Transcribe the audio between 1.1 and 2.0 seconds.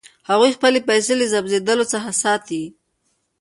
له ضبظېدلو